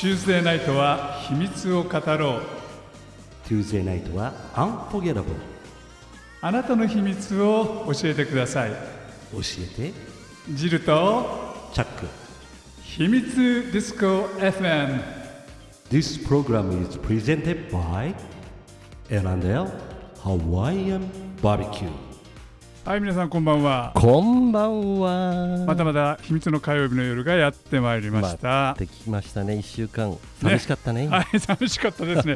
[0.00, 2.40] Tuesday ナイトは秘密を語ろう
[3.46, 5.24] Tuesday ナイトは Unforgettable
[6.40, 8.76] あなたの秘密を教えてください教
[9.78, 9.92] えて
[10.54, 11.26] ジルと
[11.74, 12.06] チャック
[12.82, 15.02] 秘密ディスコ FM
[15.90, 18.14] This program is presented by
[19.10, 19.70] L&L
[20.22, 21.10] Hawaiian
[21.42, 22.09] Barbecue
[22.84, 25.64] はい皆さんこんばんはこんばんは。
[25.66, 30.16] またまた秘密の火曜日の夜がやってまいりました、できましたね、一週間。
[30.42, 31.06] 寂しかったね。
[31.06, 32.34] はい寂しかったですね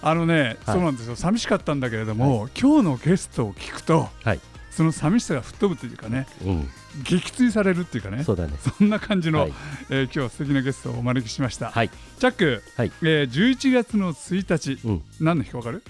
[0.00, 4.40] あのね、はいそうなんですよ寂しかったんだけれども、今日のゲストを聞くとはい。
[4.70, 6.68] その寂しさが吹っ飛ぶというかねうん。
[7.02, 8.54] 撃墜されるっていうかねそうだね。
[8.78, 9.52] そんな感じの、はい
[9.90, 11.90] えー今日は素敵なゲストをお招きしました、はい。
[11.90, 15.02] チャック、はいえー11月の1日、うん。
[15.20, 15.82] 何の日か分かる？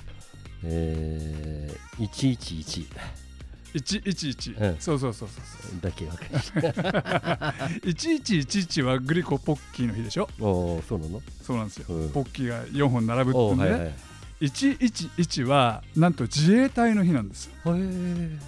[0.65, 2.89] えー、111
[3.75, 4.77] 111、うん。
[4.79, 5.35] そうそうそうそ
[5.77, 6.61] うだけわかりました。
[7.85, 10.29] 1111はグリコポッキーの日でしょ？
[10.41, 11.21] おーそうなの？
[11.43, 12.11] そうなんですよ、うん。
[12.11, 13.95] ポッキーが4本並ぶっていうんでね、はいはい。
[14.41, 17.73] 111はなんと自衛隊の日なんです、へー。
[17.73, 18.39] うん、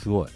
[0.00, 0.28] すごい。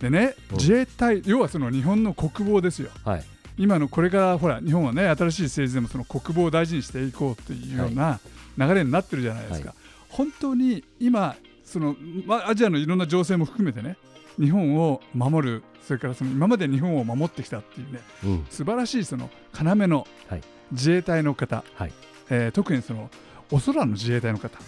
[0.00, 0.56] でねうん。
[0.58, 2.90] 自衛隊要はその日本の国防ですよ。
[3.04, 3.24] はい。
[3.58, 8.18] 今のこれからほら日本はね新しい政治でもその国防を大事にしていこうというような
[8.56, 9.74] 流れになってるじゃないですか、は
[10.08, 11.96] 本当に今その、
[12.26, 13.96] まあ、アジアのいろんな情勢も含めてね
[14.38, 18.46] 日本を守るそれからその今まで日本を守ってきたっていうねうん。
[18.50, 21.92] 素晴らしいその要のはい自衛隊の方、はい。
[22.30, 23.10] えー特にその
[23.50, 24.58] お空の自衛隊の方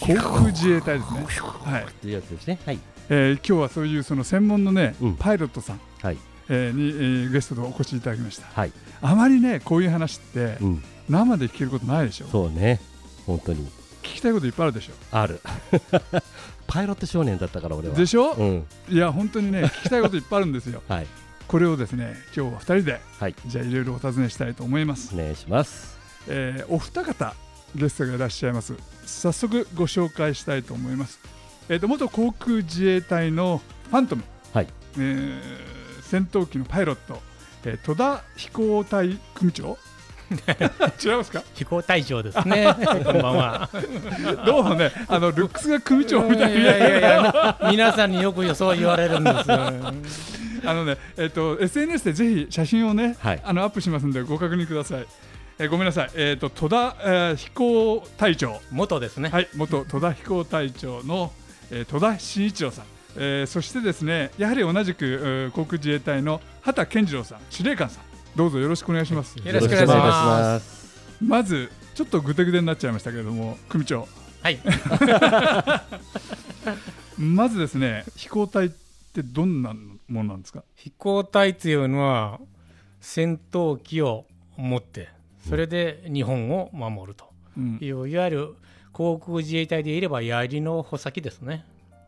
[0.00, 1.24] 航空自衛隊ですね、
[1.64, 2.58] はいっていうやつですね。
[2.66, 2.78] はい。
[3.08, 6.18] えー今日はそういうその専門のね、うんパイロットさん、はい。
[6.50, 8.72] えーに、えーゲストでお越しいただきましたはい。
[9.00, 10.82] あまりねこういう話ってうん。
[11.08, 12.80] 生で聞けることないでしょそうね。
[13.26, 13.66] 本当に。
[14.10, 15.40] 聞きたいこといっぱいあるでしょある。
[16.66, 17.94] パイロット少年だったから、俺は。
[17.94, 18.66] でしょ、うん。
[18.88, 21.06] いや本当にね聞きたいこといっぱいあるんですよ はい。
[21.48, 25.98] これをですね今日は2人で、はいじゃあいろいろお尋ねしたいと思いますお、願いします。
[26.28, 27.34] えーお二方
[27.74, 28.74] ゲストがいらっしゃいます
[29.06, 31.18] 早速ご紹介したいと思います
[31.68, 33.60] えーと元航空自衛隊の
[33.90, 34.22] ファントム、
[34.52, 37.20] はいえー戦闘機のパイロット、
[37.64, 39.78] えー戸田飛行隊組長
[41.04, 41.42] 違いますか？
[41.54, 42.66] 飛行隊長ですね。
[43.04, 43.68] こんばんは。
[44.46, 49.56] どうもねあのルックスが組長みたいいやいやいや、皆さんによくそう言われるんですよ。
[50.66, 55.06] あのね、えっ、と SNS でぜひ写真をね、はいあのアップしますんでご確認ください。
[55.58, 56.10] えーごめんなさい。
[56.14, 59.30] えっ、と戸田、えー飛行隊長、元ですね。
[59.30, 61.32] はい、元戸田飛行隊長の、
[61.70, 62.84] えー戸田慎一郎さん。
[63.16, 68.04] えーそしてですね、やはり同じく、えー航空自衛隊の畑健次郎さん、司令官さん、
[68.36, 69.36] どうぞよろしくお願いします。
[69.38, 70.88] よろしくお願いします。
[71.18, 71.24] す。
[71.24, 74.06] まずちょっとぐてぐてになっちゃいましたけれども、組長、
[74.42, 74.58] はい。
[77.18, 78.70] まずですね、飛行隊っ
[79.12, 80.62] てどんなものなんですか？
[80.76, 82.40] 飛行隊というのは
[83.00, 84.24] 戦闘機を
[84.56, 85.08] 持って、
[85.48, 87.24] それで日本を守ると
[87.56, 88.54] うんいう、いわゆる
[88.92, 91.64] 航空自衛隊でいれば槍の穂先ですね。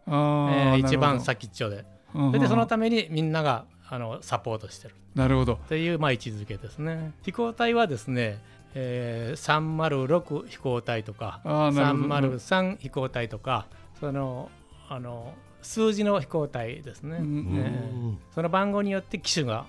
[0.06, 1.84] あえーー一番先っちょで。
[2.12, 4.94] ほどそれでそのためにみんながあのサポートしてる。
[5.14, 5.58] なるほど。
[5.68, 7.12] というまあ位置づけですね。
[7.22, 8.38] 飛行隊はですね、
[8.74, 9.62] えー
[10.06, 12.38] 306飛行隊とかあーなるほど。
[12.38, 13.66] 303飛行隊とか
[14.00, 14.50] その
[14.88, 18.20] あの数字の飛行隊ですね、うんえ。
[18.30, 19.66] ーその番号によって機種が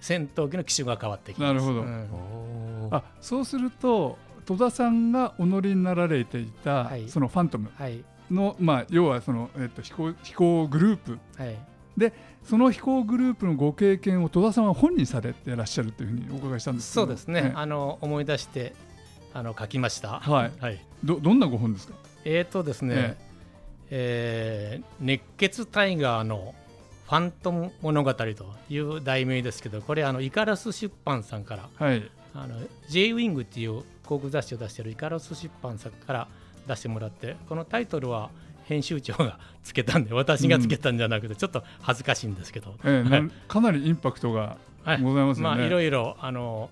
[0.00, 1.54] 戦闘機の機種が変わってきます。
[1.54, 1.80] なるほど。
[1.82, 2.88] うん。
[2.90, 7.08] あそうすると戸田さんがお乗りになられていた、はい。
[7.08, 8.04] そのファントムはい。
[8.30, 11.56] の、まあ、要はその、えっと、飛行飛行グループはい
[12.44, 18.74] その飛行グループのご経験を戸田さんは本にされてらっしゃるというふうにお伺いしたんですそうですね、えあの思い出して
[19.34, 20.20] あの書きました。
[20.20, 20.52] はい。
[20.60, 21.94] はい、どどんなご本ですか？
[22.24, 23.16] えーとですね、
[23.90, 26.54] えー熱血タイガーの
[27.06, 28.26] ファントム物語と
[28.68, 32.10] いう題名ですけど、これあのイカラス出版さんからはい。
[32.34, 32.56] あの
[32.88, 36.28] J ウィングっていう航空雑誌を出しているイカラス出版さんから
[36.66, 38.30] 出してもらって、このタイトルは
[38.72, 45.56] 編集長がつけたんで、私がつけたんじゃなくて、ちょっと恥ずかしいんですけど、ええなかなりインパクトがはいございますよね。
[45.56, 46.70] まあいろいろあの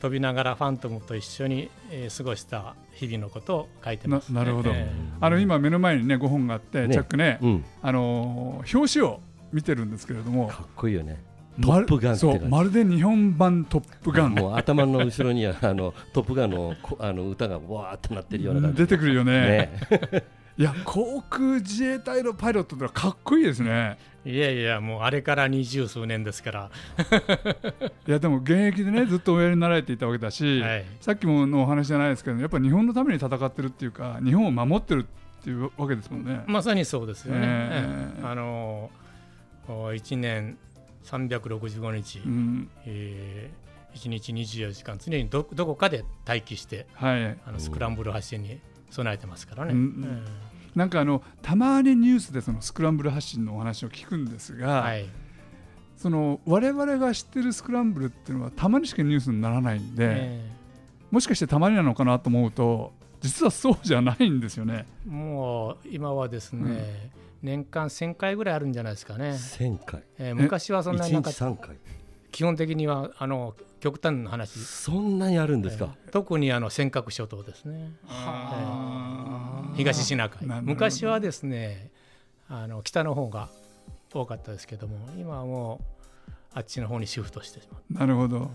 [0.00, 7.64] 飛びながらファントムと一緒に、えー過ごした日々のことを書いてます、ななるほどえあの今目の前にね5本があって、ねチャックね、うん。
[7.82, 9.20] あのー表紙を
[9.52, 11.22] 見てるんですけれどもかっこいいよね。
[11.56, 18.78] まるトップガンってそ感じうまるで日本版トップガンもう頭の後ろにはあのトップガンのこあの歌がわーっとなってるような感じ。
[18.78, 20.24] 出てくるよねね。
[20.56, 23.98] いや航空自衛隊のパイロットってのはかっこいいですね。
[24.24, 26.70] いやいや、もうあれから二十数年ですから、
[28.06, 30.84] いやでも現役でねずっとおやりになられていたわけだし、はい。
[31.00, 35.06] さっきものお話じゃないですけどやっぱ日本のために戦ってるっていうか日本を守ってる
[35.40, 36.44] っていうわけですもんね。
[36.46, 37.40] まさにそうですよね。
[37.42, 38.18] ええ。
[38.20, 38.26] ええ。
[38.26, 38.90] あの
[39.66, 40.56] 1年
[41.04, 42.70] 365日、うん。
[42.86, 43.64] えー
[43.94, 47.24] 1日24時間常にどどこかで待機してはい。
[47.46, 48.58] あのスクランブル発進に
[48.94, 49.72] 備えてますからね。
[49.72, 50.24] うんうん。
[50.74, 55.06] なんかあのたまにニュースでそのスクランブル発信のお話を聞くんですが、はい。
[55.96, 60.52] その我々が知ってるスクランブルっていうのはたまにしかニュースにならないんで、え
[61.10, 64.86] もしかしてたまになのかなと思うと実はそうじゃないんですよね。
[65.06, 67.10] えもう今はですね、
[67.42, 69.30] 年間1000回ぐらいあるんじゃないですかね。
[69.30, 70.02] 1000回。
[70.18, 71.76] えー昔はそんな1日になかった3回。
[72.32, 77.92] 基本的にはあの極端な話、そんなにあるんですか、えー特にあの尖閣諸島ですね。
[78.08, 79.62] あ。
[79.72, 80.62] ー東シナ海。
[80.62, 81.90] 昔はですね
[82.48, 83.50] あの北の方が
[84.10, 85.82] 多かったですけども今はも
[86.28, 87.92] うあっちの方にシフトしてしまう。
[87.92, 88.50] なるほど。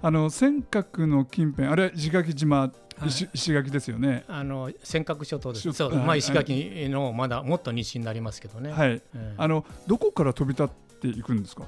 [0.00, 2.70] あの尖閣の近辺あれ石垣島、
[3.04, 4.24] 石石垣ですよね？
[4.28, 5.62] あの尖閣諸島です。
[5.62, 6.06] 諸そう、はい。
[6.06, 8.90] まあ、石垣のまだもっと西になりますけどね、はい。
[8.92, 9.34] ええ。
[9.38, 11.64] あのどこから飛び立っていくんですか？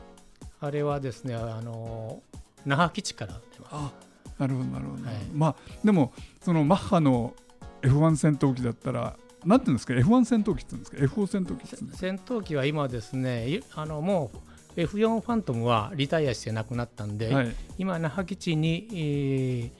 [0.61, 2.23] あれはですねあの
[2.67, 3.93] 那覇基地から出ますあ、
[4.39, 5.05] なるほどなるほど。
[5.07, 6.13] はいまあでも
[6.43, 7.35] そのマッハの
[7.83, 11.97] F1 戦闘機だったらなんていうんですか？F1 戦闘機って言うんですか？F4 戦闘機って言うんですか？
[11.99, 14.31] 戦闘機は今ですねいあのも
[14.77, 17.55] う F4 ファントムはリタイアしてなくなったんで、はい。
[17.79, 19.71] 今那覇基地に、えー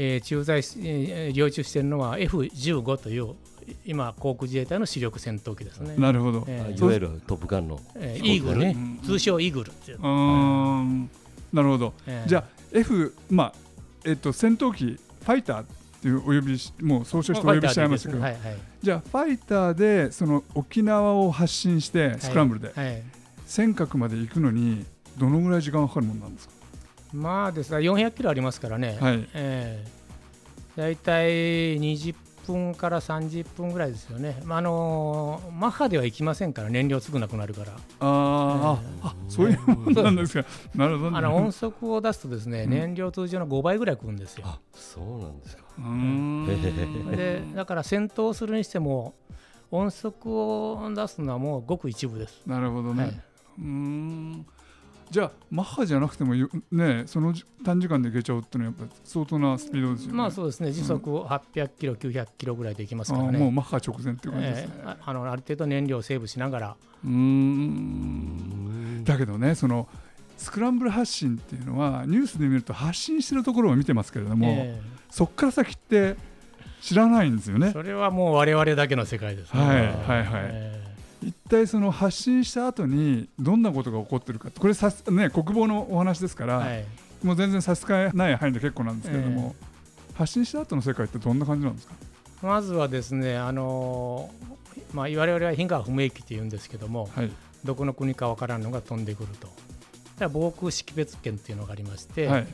[0.00, 3.34] えー駐在し、えー領駐しているのは F15 という
[3.84, 5.94] 今航空自衛隊の主力戦闘機ですね。
[5.98, 6.44] なるほど。
[6.46, 10.06] えーいわゆるトップガンのえイーグル、ねうん通称イーグルっていうう、ー
[10.82, 11.10] ん。
[11.52, 11.94] なるほど。
[12.06, 13.52] えーじゃあ F まあ
[14.04, 15.66] えっと戦闘機ファイターっ
[16.02, 18.40] ていうお呼びしもう総称してお呼びしちゃいましたけど、はいはい。
[18.82, 23.02] じゃあファイターでその沖縄を発進してスクランブルで、はい。
[23.46, 24.84] 尖閣まで行くのに
[25.16, 26.54] どのぐらい時間がかかるものなんですか？
[27.14, 29.28] まあですね400キロありますからね、はい。
[29.32, 32.14] えー、大体20
[32.52, 40.48] 分から30分ぐらいですよね、まああのーマッハでは行きませんから、燃料少なくなるから、あー、ああそういうものなんですか。
[40.74, 41.16] なるほど。
[41.16, 44.44] あの音速を出すとですね、うん燃料通常の5倍ぐらい食うんですよ。
[44.46, 49.14] あそうなんですかうーんでだから戦闘するにしても、
[49.70, 52.42] 音速を出すのはもうごく一部です。
[52.46, 53.02] なるほどね。
[53.02, 53.12] はい
[53.58, 54.46] うーん。
[55.10, 60.18] じゃあマッハじゃなくてもよねそのじ短時間で行けちゃうっていうのはやっぱ相当なスピードですよね。
[60.18, 63.38] まあそうですね、時速800キロ、900キロぐらいで行きますからね。
[63.38, 64.74] もうマッハ直前っていう感じですね。
[64.78, 69.88] えーああのある程度燃料をセーブしながら、うーんだけどねその
[70.36, 76.16] スクランブル発信っていうのはニュースで見ると発信してるところを見てますけれども、えそこから先って
[76.80, 77.68] 知らないんですよね。
[77.68, 79.60] ーそれはもう我々だけの世界ですね。
[79.60, 80.77] はいはいはいえ
[81.22, 86.84] 一体その発信した後にどんなことが起こってるかこれさす、ね、国防のお話ですから、ーはい。
[87.22, 89.56] もう全然差し支えない範囲で結構なんですけれども、
[90.14, 91.94] 発信した後の世界ってどんな感じなんですか？
[92.42, 97.30] まずはですね、あのーまあ、我々は非我不明機というんですけども、はい。
[97.64, 99.48] どこの国かわからんのが飛んでくると。
[100.28, 102.46] 防空識別圏っていうのがありまして、はい。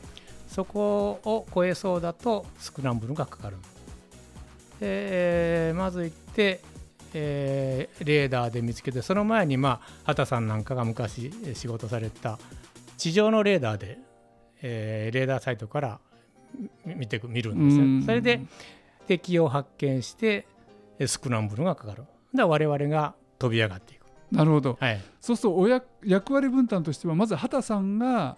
[0.49, 3.57] そこを越えそうだとスクランブルがかかる。
[4.81, 4.87] で
[5.69, 6.63] えーまず行って、
[7.15, 12.39] えーレーダーで見つけて、その前に、まあ、畑さんなんかが昔えー仕事された
[12.97, 13.99] 地上のレーダーで、
[14.63, 16.01] えーレーダーサイトから
[16.85, 18.07] み見てく見るんですうんよ。
[18.07, 18.41] それで
[19.07, 20.47] 敵を発見して
[20.99, 22.05] えースクランブルがかかる。
[22.35, 24.05] で我々が飛び上がっていく。
[24.33, 28.37] なるほどはい、そうするとおや役割分担としてはまず畑さんが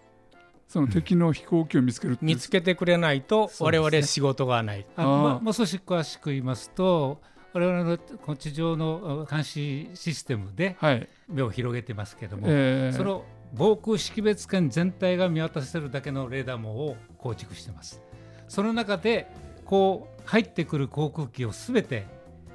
[0.68, 4.84] その敵の飛行機を見つける見つけてくれないと我々仕事がない。
[4.96, 7.20] ああーももう少し詳しく言いますと
[7.56, 18.02] 我々のこの地上のあ監視システムではい、目を広げてますけども、えーその防空識別圏全体が見渡せるだけのレーダー網を構築してます。
[18.48, 19.32] その中で
[19.64, 22.04] こう入ってくる航空機をすべて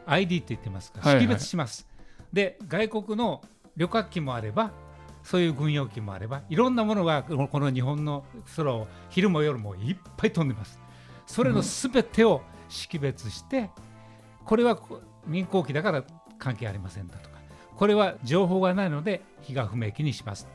[0.05, 1.24] ID って言ってますからはいはい。
[1.24, 1.88] 識別します、
[2.31, 3.41] で外国の
[3.75, 4.72] 旅客機もあれば
[5.24, 8.24] そういう軍用機もあればいろんなものがこの日本の
[8.55, 10.79] 空を昼も夜もいっぱい飛んでます。
[11.25, 13.72] それのすべてを識別して、
[14.51, 16.03] これはこ民航機だから
[16.38, 17.38] 関係ありませんだとか
[17.77, 20.46] これは情報がないので非が不明機にします。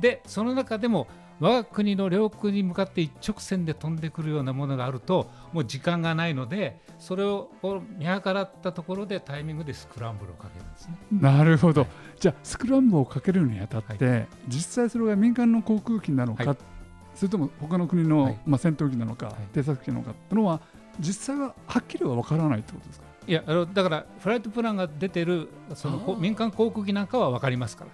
[0.00, 1.06] でその中でも
[1.38, 7.48] 我が国の領空に向かって一直線で飛んでくるようなものがあるともう時間がないのでそれを
[7.96, 10.96] 見計らったところでタイミングでスクランブルをかけるんですね。
[11.12, 11.86] なるほど、
[12.18, 16.56] じゃあスクランブルをかけるにあたって、実際それが民間の航空機なのか、はい。
[17.14, 18.38] それとも他の国の、はい。
[18.46, 19.36] まあ、戦闘機なのか、はい。
[19.52, 20.60] 偵察機なのかっていうのは
[20.98, 23.13] 実際ははっきりは分からないってことですか？
[23.26, 27.90] いやあのだからフライトプランが出てるその民間航空機なんかは分かりますから。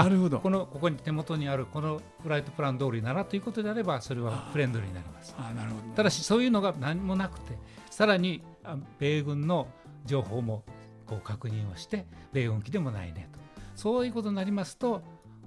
[0.00, 0.40] あなるほど。
[0.40, 5.34] このここに手元にあるこのフライトプラン通りならということであればそれはフレンドリーになります。
[5.38, 5.94] あなるほど。
[5.94, 7.56] ただしそういうのが何もなくて
[7.90, 9.68] さらにあ米軍の
[10.04, 10.64] 情報も
[11.06, 13.38] こう確認をして米軍機でもないねと。
[13.76, 15.02] そういうことになりますと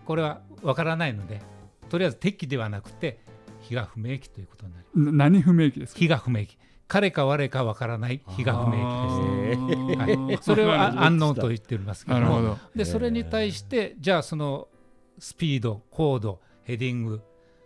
[0.05, 1.41] これは分からないので
[1.89, 3.19] とりあえず敵機ではなくて
[3.61, 5.05] 非が不明機ということになります。
[5.11, 5.99] な何不明機ですか？
[5.99, 6.57] 非が不明機
[6.89, 12.23] 彼か我かわからない非が不明機ですはい、それをあ安納と言っておりますけども。
[12.23, 12.57] なるほど。
[12.75, 14.67] でそれに対してじゃあその
[15.19, 17.21] スピード高度ヘディング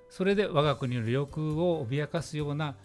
[0.09, 2.75] それで我が国の領空を脅かすような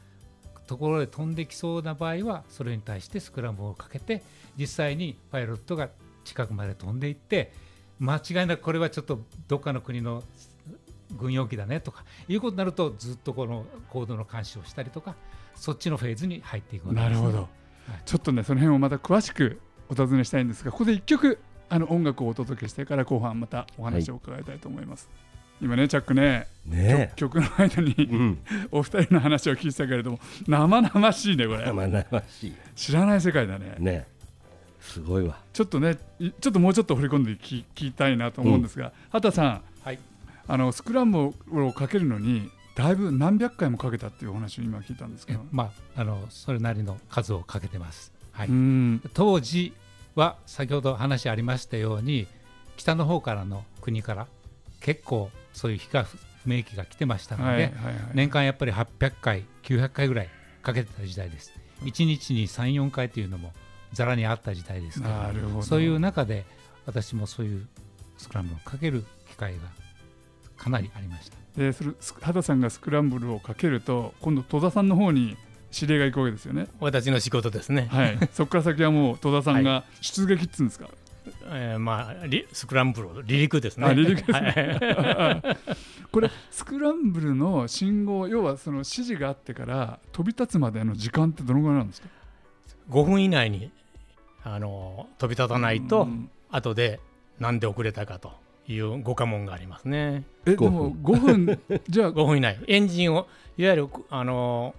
[0.69, 4.23] ところで飛んできそうな場合はそれに対してスクランブルをかけて
[4.57, 5.89] 実際にパイロットが
[6.25, 7.53] 近くまで飛んでいって
[7.99, 10.23] 間違いなくこれはちょっとどっかの国の
[11.17, 15.17] 軍用機だねとかいうことになるとずっとこの高度の監視をしたりとか
[15.59, 17.17] そっちのフェーズに入っていくわけですね。
[17.17, 17.49] なるほど、
[18.05, 21.39] ちょっとねその辺をまた詳しくお尋ねしたいんですがここで一曲
[21.69, 25.09] あの音楽をお届けしてから後半またお話を伺いたいと思います、
[25.61, 28.03] 今ねチャックねね曲の間にえ。
[28.03, 28.39] うん。
[28.71, 31.65] お二人の話を聞いてたけれども生々しいねこれ。
[31.67, 32.53] 生々しい。
[32.77, 33.75] 知らない世界だね。
[33.79, 33.93] ね。
[33.93, 34.07] え。
[34.81, 35.39] すごいわ。
[35.53, 39.63] ちょっとねいちょっともうちょっと掘り込んで聞聞きたいなと思うんですが、畑さん。
[39.83, 39.99] はい。
[40.47, 48.13] あのスクランブルをかけるのにだいぶ何百回もかけたっていうお話を今聞いたんですけど、まああのそれなりの数をかけてます。
[48.31, 49.03] はい、うん。
[49.15, 49.75] 当時
[50.15, 52.29] は先ほど話ありましたように
[52.77, 54.29] 北の方からの国から
[54.81, 57.73] 結構そういう非が不明機が来てましたので、
[58.15, 60.29] 年間やっぱり800回900回ぐらい
[60.63, 61.53] かけてた時代です。
[61.83, 63.53] 1日に34回というのも
[63.93, 65.63] ざらにあった時代ですからなるほど。
[65.63, 66.47] そういう中で
[66.87, 67.67] 私もそういう
[68.19, 69.61] スクランブルをかける機会が
[70.59, 71.37] かなりありました。
[71.57, 75.37] でそれす畑さんがスクランブルをかけると今度戸田さんの方に
[75.73, 76.67] 指令が行くわけですよね。
[76.81, 78.19] 私の仕事ですね、はい。
[78.33, 80.89] そこから先はもう戸田さんが出撃っつうんですか、
[81.47, 83.85] えーまあ、リスクランブル離陸ですね。
[83.87, 85.57] あ離陸ですはい。
[86.11, 92.09] これスクランブルの信号要はその指示があってから飛び立つまでの時間ってどのぐらいなんですか
[92.91, 93.71] ？5分以内に
[94.43, 96.31] あの飛び立たないと、うん。
[96.51, 97.01] 後で
[97.39, 98.33] なんで遅れたかと
[98.69, 100.25] いうご家問がありますね。
[100.47, 102.13] えでも5分 じゃあ。
[102.13, 104.75] 5分以内エンジンをいわゆるあの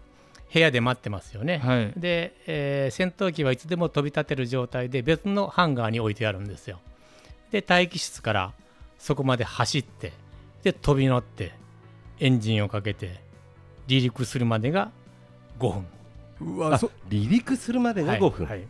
[0.53, 1.93] 部屋で待ってますよね、はい。
[1.95, 6.79] で、えー戦闘機はいつでも飛び立てる状態で別のハンガーに置いてあるんですよ。
[7.51, 8.53] で待機室から
[8.99, 10.13] そこまで走って
[10.63, 11.53] で飛び乗って
[12.19, 13.19] エンジンをかけて
[13.87, 14.91] 離陸するまでが
[15.59, 15.85] 5分あ
[16.41, 16.91] うわそ。
[17.09, 18.45] 離陸するまでが5分。
[18.45, 18.67] はいはい。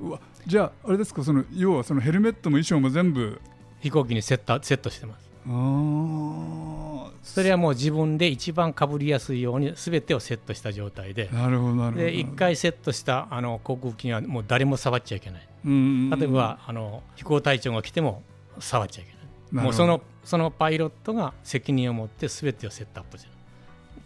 [0.00, 3.40] うわじゃああれですかその要はそのヘルメットも衣装も全部
[3.86, 5.26] 飛行機にセットセットしてます。
[7.22, 11.28] それはもう自分で一番かぶりやすいように全てをセットした状態で。
[11.32, 12.04] なるほどなるほど。
[12.04, 15.48] で1回セットしたあの航空機にはもう誰も触っちゃいけない。
[15.64, 18.22] うん例えばあの飛行隊長が来ても
[18.58, 19.12] 触っちゃいけ
[19.56, 23.30] ないもうそのそのパイロットが責任を持って全てをセットアップする。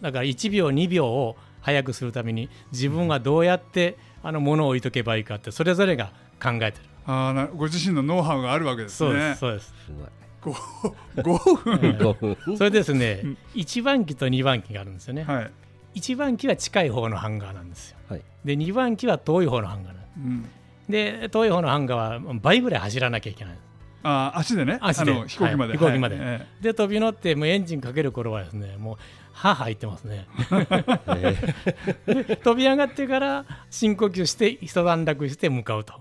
[0.01, 6.11] だから1秒2秒を早くするために自分がどうやってあの物を置いとけばいいかってそれぞれが
[6.41, 9.73] 考えてるあご自身のノウハウがあるわけですそうでねすそうです。
[9.85, 10.09] すごい。
[10.41, 12.57] 5分5分。
[12.57, 13.21] それですね
[13.53, 15.23] 1番機と2番機があるんですよね。
[15.23, 17.97] はい、1番機は近い方のハンガーなんですよ。
[18.09, 18.21] はい。
[18.45, 20.49] で2番機は遠い方のハンガーなんですうん、
[20.89, 23.57] で遠い方のハンガーは倍ぐらい走らなきゃいけない。
[24.03, 24.79] あー足でね。
[24.81, 25.11] 足で。
[25.11, 26.15] あの飛行機まで、はい飛行機まで。
[26.17, 28.97] はいえで飛び乗ってもうエンジンかける頃はですねもう
[29.33, 30.27] 歯入ってますね。
[32.43, 35.93] 飛び上がってから深呼吸して一段落して向かうと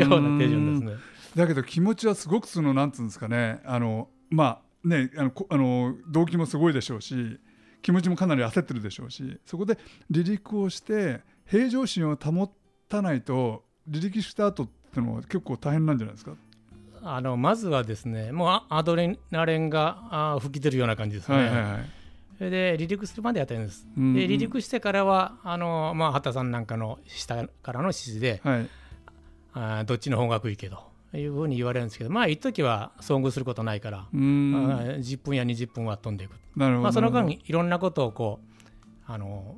[0.00, 0.92] ような手順ですね
[1.36, 3.60] えだけど気持ちはすごくそのなんつうんですかね。
[3.64, 7.38] あのまあねあのこあの動機もすごいでしょうし
[7.82, 9.78] 気持ちもかなり焦ってるでしょうしそこで
[10.12, 12.52] 離陸をして平常心を保
[12.88, 16.32] たないと離陸した後ってのは結構大変なんじゃないですか、
[17.02, 21.90] あのまずはですねもうあアドレナリンがあ吹き出るような感じですね、はいはいはい。
[22.38, 24.14] それで離陸するまでやってるんです、うんうん。
[24.14, 28.68] で離陸してからはあの、まあ、畑さんなんかの下からの指示ではい
[29.54, 30.78] あどっちの方がいいけど
[31.14, 34.72] いうふうに言われるんですけどまあ一時は遭遇することないから、うーん。
[34.72, 39.56] あ10分や20分は飛んでいく、なるほど、まあ、その間なるいろんなことをこうあの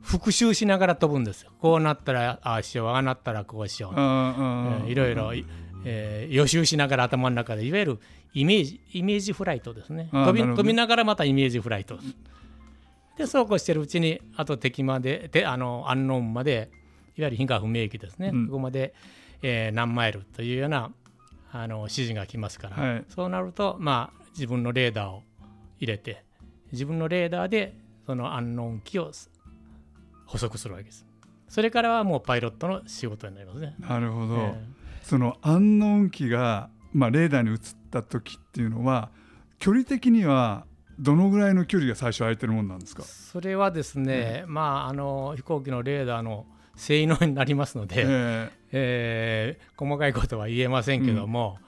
[0.00, 1.50] 復習しながら飛ぶんですよ。
[1.60, 3.92] こうなったらああしようああなったらこうしよう。
[3.94, 5.34] えーいろいろ、
[5.84, 7.98] えー予習しながら頭の中でいわゆる
[8.32, 10.08] イメージイメージフライトですね。
[10.12, 11.98] 飛び飛びながらまたイメージフライト
[13.18, 16.70] でそうこうしてるうちにあと敵までであのアンノーンまで
[17.16, 18.46] いわゆる非が不明機ですね、うん。
[18.46, 18.94] ここまで、
[19.42, 20.90] えー何マイルというような
[21.52, 23.04] あの指示が来ますから、はい。
[23.08, 25.22] そうなると、まあ、自分のレーダーを
[25.78, 26.24] 入れて
[26.72, 27.76] 自分のレーダーで
[28.06, 29.10] そのアンノーン機を
[30.26, 31.06] 捕捉するわけです。
[31.48, 33.74] それからはもうパイロットの仕事になりますね。
[33.78, 34.64] なるほど、え
[35.02, 37.58] そのアンノーン機が、まあ、レーダーに映っ
[37.90, 39.10] た時っていうのは
[39.58, 40.66] 距離的には
[40.98, 49.58] どのぐらいの距離が最初空いてるもんなんですか、それはですね、まああの飛行機のレーダーの性能になりますので、ええ。
[49.60, 51.58] ー細かいことは言えませんけども、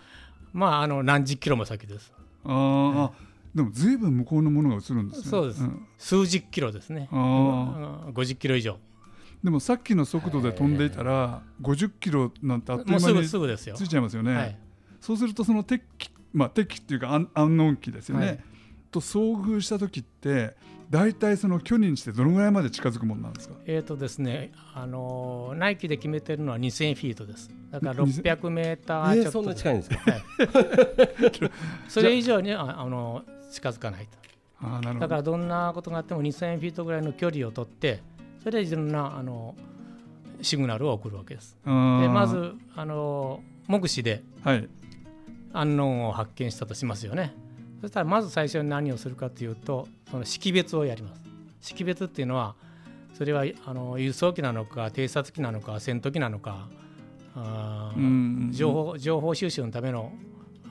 [0.53, 2.13] まああの何十キロも先です。
[2.45, 3.13] ーあーあ
[3.55, 5.29] でもずいぶん向こうのものが映るんですね。
[5.29, 5.63] そうです。
[5.63, 5.87] ん。
[5.97, 8.79] 数十キロですね、あうん50キロ以上、
[9.43, 13.75] でもさっきの速度で飛んでいたら50キロなんてあっといもうすぐう間にすぐですよ。
[13.75, 14.59] ついちゃいますよね、はい。
[15.01, 18.41] そうするとその敵機まあ敵機っていうか安安納機ですよね、はい。
[18.91, 20.55] と遭遇した時って
[20.91, 23.55] 大体その距離にしてどのぐらいまで近づくもんなんですか？
[23.67, 27.51] えーとですね、あのーナイキで決めてるのは2000フィートです。
[27.71, 29.99] だから2000 600メータえー、ーちょっとそんな近いんですか？
[31.89, 34.11] それ以上にああの近づかないと。
[34.61, 38.01] あーなるほどだからどんなことがあっても2000フィートぐらいの距離を取って、
[38.43, 39.55] それでいろんなあの
[40.43, 41.57] シグナルを送るわけです。
[41.65, 44.69] でまずあの目視ではい
[45.53, 47.35] アンノーンを発見したとしますよね。
[47.81, 51.21] そしたらまず最初に何をするかというと、その識別をやります。
[51.61, 52.55] 識別っていうのは、
[53.15, 56.69] それはあの輸送機なのか、偵察機なのか、戦闘機なのか、
[57.35, 58.03] あーう
[58.49, 60.13] ん情報情報収集のための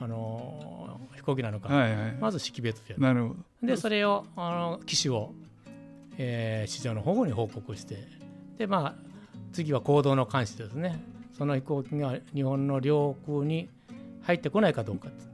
[0.00, 3.02] あの飛行機なのか、はいはいまず識別をやる。
[3.02, 5.32] なるほどで、それをあの機種を、
[6.18, 7.96] えー市場の方に報告して、
[8.58, 8.94] で、まあ、
[9.52, 11.00] 次は行動の監視ですね。
[11.36, 13.68] その飛行機が日本の領空に
[14.22, 15.27] 入ってこないかどうかと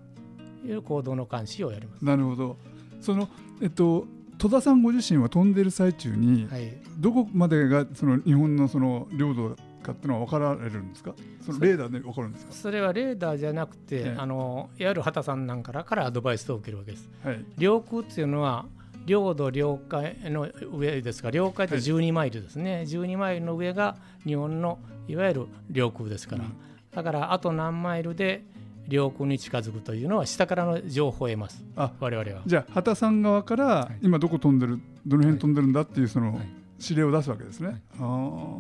[0.65, 2.05] いう行動の監視をやります。
[2.05, 2.57] なるほど。
[3.01, 3.29] その
[3.61, 4.07] えっと
[4.39, 11.15] 戸田さんご自身は飛んでる最中に、はい、どこまでがその日本のその領土かっていうのは分かられるんですか？
[11.45, 12.53] そのレーダーで分かるんですか？
[12.53, 14.17] それはレーダーじゃなくて、ええ。
[14.19, 17.09] あのいわゆる畑さんなんからからアドバイスを受けるわけです。
[17.23, 17.45] はい。
[17.59, 18.67] 領空っていうのは
[19.07, 26.57] 領土領海の上ですが領海って12マイルですね、12マイルの上が日本のいわゆる領空ですから、うん。
[26.91, 28.43] だからあと何マイルで
[28.89, 31.65] 領空に近づくというのは下からの情報を得ます。
[31.77, 32.43] あ我々は。
[32.47, 36.49] じゃあ畑さん側から今どこ飛んでるどの辺飛んでるんだっていうそのはい。
[36.83, 37.79] 指令を出すわけですね、はい。
[38.01, 38.59] あ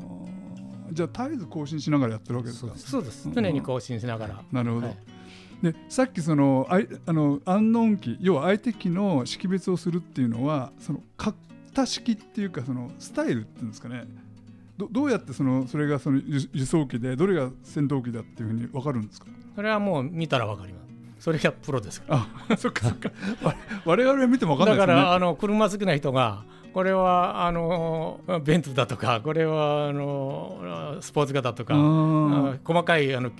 [0.88, 2.72] あじゃあ絶えず更新しながらやってるわけですか？
[2.76, 3.26] そうです。
[3.26, 3.34] うん。
[3.34, 4.96] 常に更新しながら、なるほど、はい。
[5.62, 14.04] でさっきそのあいあのアンノーン機要は相手機の識別をするっていうのはその型式っていうかそのスタイルっていうんですかね
[14.76, 19.26] どどうやってそのそれがその輸輸送機でどれが戦闘機だっていうふうに分かるんですか？
[19.54, 20.84] それはもう見たら分かります。
[21.24, 22.26] それがプロですから。
[22.50, 23.10] あそっかそっか。
[23.42, 23.54] わ
[23.86, 25.00] 我々は見ても分かんないですよね。
[25.00, 31.74] だからあの車好きな人がこれはあのベンツだとかこれはあのスポーツ型とか
[32.64, 33.30] 細かいあの、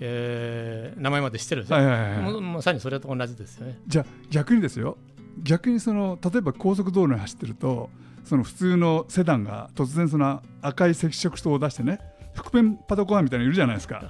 [0.00, 3.78] えー名前まで知ってるんですよ、はいはいはいまさにそれと同じですよね。
[3.86, 4.96] じゃあ逆にですよ。
[5.42, 7.90] 逆にその例えば高速道路に走ってると
[8.24, 12.00] その普通のセダンが突然その赤い赤色灯を出してね
[12.34, 13.96] 覆面パトカーみたいなのいるじゃないですか。
[13.96, 14.06] はい。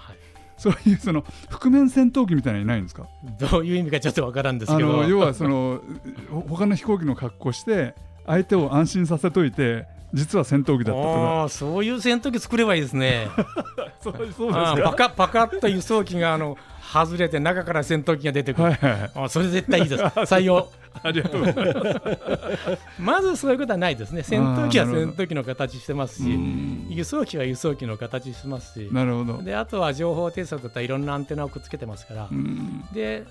[0.57, 3.09] そういうその覆面戦闘機みたいなのいないんですか？
[3.41, 4.93] どういう意味かちょっとわからんですあけど。
[5.03, 5.81] の要はその
[6.31, 7.95] ほ他の飛行機の格好して
[8.27, 11.47] 相手を安心させといて実は戦闘機だったとか。
[11.51, 13.29] そういう戦闘機作ればいいですね。
[14.01, 14.77] そうそうですか？
[14.85, 16.57] パカパカッと輸送機があの
[16.95, 18.65] 外れて中から戦闘機が出てくる。
[18.65, 20.03] はいはいそれ絶対いいです。
[20.33, 20.69] 採用。
[21.03, 24.23] ありがとうございますまずそういうことはないですね。
[24.23, 33.25] 戦闘機は戦闘機の形してますうし、ん輸送機は輸送機の形してますし、なるほどであとは情報偵察だったらいろんなアンテナをくっつけてますからう、んで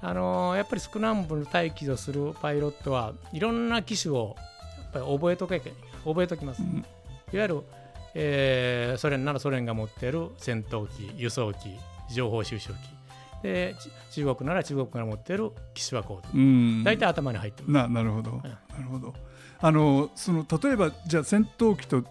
[0.00, 4.34] あのーやっぱりスクランブル待機をするパイロットはいろんな機種を
[4.78, 5.60] やっぱり覚えとけ
[6.04, 6.62] 覚えときます。
[6.62, 6.84] うん
[7.34, 7.60] いわゆる、
[8.14, 11.78] えーソ連ならソ連が持っている戦闘機、輸送機、
[12.14, 12.74] 情報収集機。
[13.42, 16.84] でち中国なら中国が持っている機種はこううん。
[16.84, 17.72] 大体頭に入ってます。
[17.72, 18.42] ななるほど、な
[18.78, 19.14] るほど。
[19.60, 22.04] あのその例えばじゃあ戦闘機と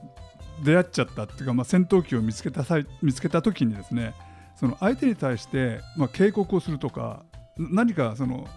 [0.64, 4.14] 出会っちゃったっていうか、まあ、戦闘機を見つけた際見つけた時にですね
[4.56, 7.24] その相手に対して、まあ、警告をするとか
[7.58, 8.48] な何かその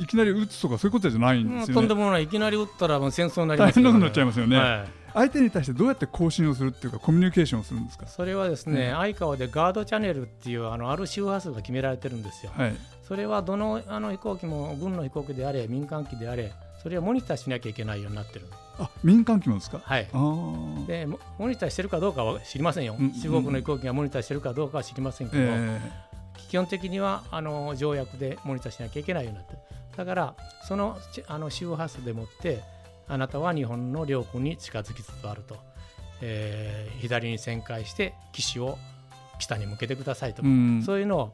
[0.00, 1.74] いきなり撃つとかそういうことじゃないんですよね。
[1.74, 8.06] とんでもない、いきなり撃ったらもう戦争になりますよ大変なことになっちゃいますよね、はい相手に対してどうやって交信をするっていうかコミュニケーションをするんですか？
[8.06, 12.52] それはですね、うん相川でガードチャンネルっていうあのある周波数が決められてるんですよ。
[12.56, 18.46] はい、それはどのあの飛行機も軍の飛行機であれ民間機であれそれをモニターしなきゃいけないようになってる
[18.78, 19.80] あ民間機もですか？
[19.84, 20.06] はい。
[20.86, 23.06] でモモニターしてるかどうかは知りませんよ、うん。
[23.06, 25.80] うん中国の飛行機がモニターしてるかどうかは知りませんけど、え。
[26.48, 29.58] 基本的にはあの条約でモニターしなきゃいけないようになってる。
[29.96, 30.34] だから
[30.66, 32.60] そのちあの周波数でもって
[33.08, 35.56] あなたは日本の領空に近づきつつあると、
[36.20, 38.78] えー左に旋回して機種を
[39.38, 40.42] 北に向けてくださいと。
[40.42, 40.82] ーうん。
[40.82, 41.32] そういうのを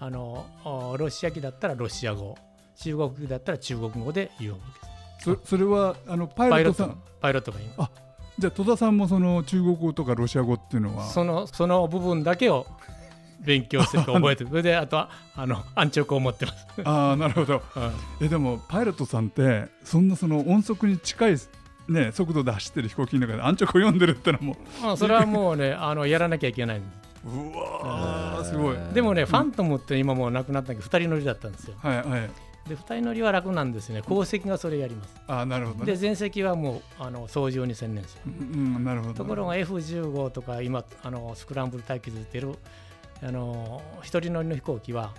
[0.00, 2.36] あのおロシア機だったらロシア語
[2.76, 5.42] 中国機だったら中国語で言うわけです。
[5.42, 7.00] そそれはあのパイロットさん。
[7.20, 7.92] パイロットが言います。
[8.38, 11.04] じゃあ戸田さんもその中国語とかロシア語っていうのは？
[11.04, 12.66] そのその部分だけを
[13.44, 14.50] 勉強してるか覚えてる。
[14.50, 17.62] それであとはあの安直を持ってます、ああなるほど。
[17.76, 21.36] うんえでもパイロットさんってそんなその音速に近い、
[21.88, 24.56] ね、速度で走ってる飛行機の中で安直を読んでるってのも。
[24.82, 26.86] まあ、それはもうね あのやらなきゃいけないんで
[27.24, 28.76] うわーすごい。
[28.76, 31.74] すでもね、ファントムって今もうなくなったけど2人乗りだったんですよ。
[31.78, 32.30] はいはい。
[32.68, 34.02] で2人乗りは楽なんですね。
[34.02, 35.14] 後席がそれやります。
[35.26, 35.92] あなるほどね。
[35.92, 38.32] で前席はもうあの操縦に専念する。
[38.32, 42.54] うんうんなるほどところが F15 とか今あのスクランブル待機で出てる
[43.22, 45.12] あの一人乗りの飛行機は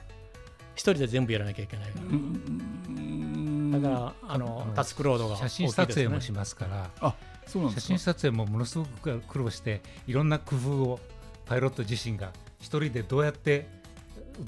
[0.75, 3.71] 一人で全部やらなきゃいけないかうん。
[3.71, 7.15] らだからあのあのタスクロードが大きい写真ですね撮影もしますから、写
[7.47, 7.87] そうなんですか。
[7.87, 10.99] 真撮影もものすごく苦労していろんな工夫を
[11.45, 13.67] パイロット自身が一人でどうやって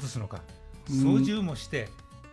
[0.01, 0.41] 映すのか。
[0.89, 1.19] うん。
[1.19, 1.89] 操縦もして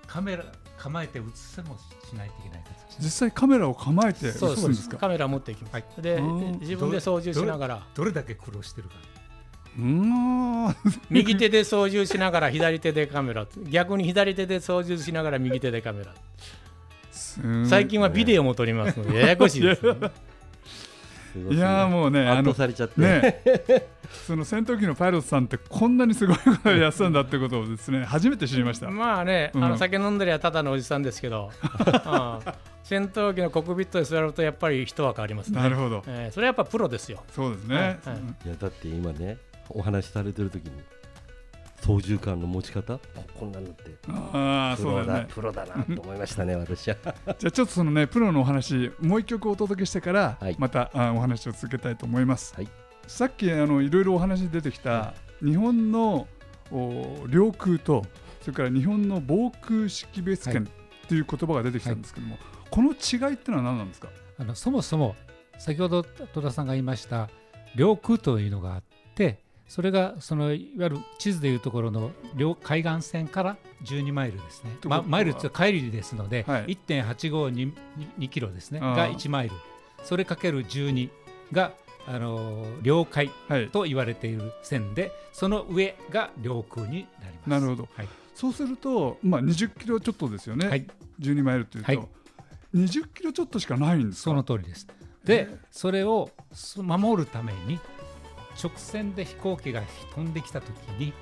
[0.07, 0.45] カメラ
[0.79, 1.77] 構えて映せも
[2.09, 4.83] しないといけない形実際カメラを構えて映すそうでんです。
[4.83, 5.85] すかカメラ持っていきます、はい。
[5.99, 6.23] でう
[6.57, 7.87] ん自分で操縦しながら。
[7.95, 8.95] どれだけ苦労してるか
[11.11, 13.47] 右手で操縦しながら左手でカメラ。
[13.71, 16.15] 逆に左手で操縦しながら右手でカメラ。
[17.67, 19.93] 最近はビデオも撮りますのでややこしいです、ね、
[21.51, 21.55] い。
[21.55, 23.43] いやーもうねあ圧の倒されちゃって、ね。
[24.27, 28.91] その戦闘機のパイロットさんってこんなにすごいことをやってたんだってことをですね初めて知りました。
[28.91, 29.65] まあね、うん。
[29.65, 35.59] あの酒飲んでりゃただのおじさんですけど、あ あ戦闘機のコックピットで座るとやっぱり人は変わりますね。
[35.61, 37.23] なるほど、えーそれはやっぱプロですよ。
[37.35, 37.77] そうですね。
[37.77, 37.99] はいはい。
[38.07, 39.39] うんいやだって今ね
[39.71, 40.73] お話しされてる時に
[41.81, 42.99] 操縦桿の持ち方？
[43.39, 45.21] こんなのってああプロそうだね。
[45.21, 46.97] だプロだなと思いましたね私は
[47.39, 52.55] じゃあちょっとそのねプロのお話もう一曲お届けしてから、はいまたあお話を続けたいと思います。
[52.55, 52.69] はい
[53.09, 55.13] さっきあのいろいろお話に出てきた
[55.45, 56.29] 日本の
[56.71, 58.05] お領空と
[58.43, 60.63] それから日本の防空識別圏
[61.05, 62.39] っていう言葉が出てきたんですけども、
[62.71, 64.09] この違いってのは何なんですか？
[64.39, 65.17] あのそもそも
[65.59, 67.29] 先ほど戸田さんが言いました
[67.75, 68.83] 領空というのがあっ
[69.17, 69.41] て
[69.73, 74.77] それがそのいわゆる地図でいうところの両海岸線から12マイルですね。
[74.85, 76.77] まマイルって帰りですので、はい。
[76.87, 78.81] 1.852キロですね。
[78.81, 79.55] が1マイル。
[80.05, 81.09] それかける12
[81.53, 81.73] が
[82.07, 83.71] あのー領海はい。
[83.71, 87.49] と言われている線でその上が領空になります。
[87.49, 87.89] なるほど。
[87.97, 88.09] はい。
[88.35, 90.69] そうするとまあ20キロちょっとですよね。
[90.69, 90.87] はい。
[91.19, 92.09] 12マイルというと、はい。
[92.75, 94.33] 20キロちょっとしかないんですか？
[94.33, 94.87] その通りです。
[95.25, 97.81] で、それをそ守るために
[98.61, 99.83] 直線で飛行機が
[100.15, 101.13] 飛んできたときに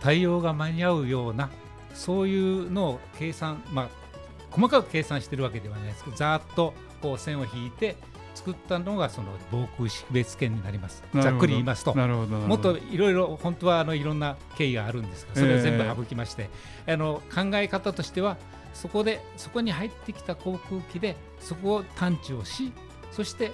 [0.00, 1.50] 対応が間に合うような
[1.94, 3.88] そういうのを計算、まあ、
[4.50, 7.96] 細かく計算してるわけではないですけどざーっとこう線を引いて
[8.34, 11.02] 作ったのがその防空識別圏になります。
[11.14, 11.94] ざっくり言いますと。
[11.94, 16.50] もっといろいろ本当はあのいろんな経緯があるんですがそれを全部省きまして、
[16.86, 18.36] あの考え方としては
[18.74, 22.72] そこでそこに入ってきた航空機でそこを探知をし
[23.10, 23.52] そして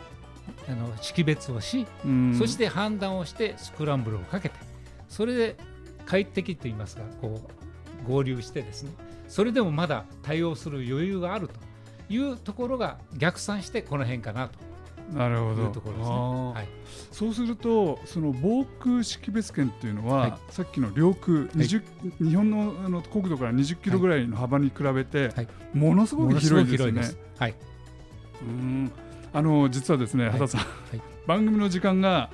[0.68, 2.34] あの識別をし、うん。
[2.38, 4.56] そして判断をしてスクランブルをかけて
[5.08, 5.56] それで
[6.06, 7.40] 快適といいますかこ
[8.06, 8.92] う合流してですね
[9.28, 11.54] それでもまだ対応する余裕があると
[12.12, 14.58] いうところが逆算してこの辺かなと。
[15.12, 15.62] なるほど。
[15.62, 16.16] いうところですね。
[16.16, 16.68] はい。
[17.10, 20.34] そうするとその防空識別圏っていうのは、はい。
[20.50, 21.82] さっきの領空、20
[22.30, 25.48] 日本のあの国土から20キロぐらいの幅に比べて、はい。
[25.74, 27.02] ものすごく広いですよね。
[27.38, 27.54] はい。
[28.42, 28.92] うん
[29.32, 30.32] あの実はですね、はい。
[30.32, 30.60] 畑さん、
[30.96, 31.00] い。
[31.26, 32.30] 番組の時間が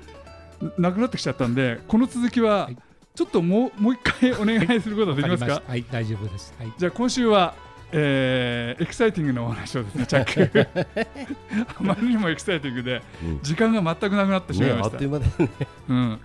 [0.77, 2.77] なくなってきちゃったんでこの続きははい。
[3.15, 6.55] ちょっともうもう一回お願いすることはできますか、はい、大丈夫です。
[6.57, 6.73] はい。
[6.79, 7.55] じゃあ今週は、
[7.91, 10.69] えーエキサイティングなお話をですね、チャック。
[11.81, 13.41] あまりにもエキサイティングで、うん。
[13.43, 14.91] 時間が全くなくなってしまいました。
[14.91, 15.67] ねあっという間だよね。
[15.89, 16.21] うん、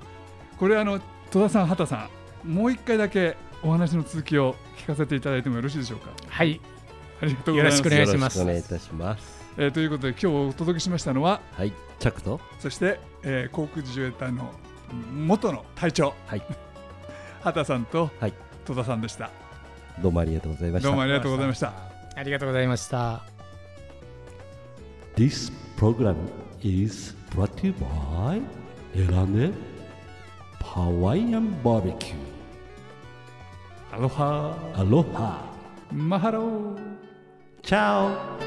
[0.60, 1.00] これあの
[1.32, 2.10] 戸田さん、畑さ
[2.46, 6.12] ん、もう一回だけお話の続きを聞かせていただいてもよろしいでしょうか？
[6.28, 6.62] はい、
[7.22, 7.78] ありがとうございます。
[7.80, 8.40] よろしくお願いします。
[8.40, 14.52] よろしくお願いいたしますえーということで今日お届けしましたのは、はいチャックとそして、えー航空自衛隊の
[15.14, 16.42] 元の隊長、はい
[17.42, 18.34] 畑さんとはい
[18.66, 19.30] 戸田さんでした。
[20.02, 21.74] どうもありがとうございましたどうもありがとうございました。
[22.16, 23.22] ありがとうございました。
[25.16, 26.16] This program
[26.62, 28.42] is brought to you by
[28.96, 29.54] Elane
[30.62, 32.16] Hawaiian Barbecue.
[33.92, 35.38] アロハ Aloha.
[35.92, 36.78] マハロー
[37.62, 38.43] Ciao.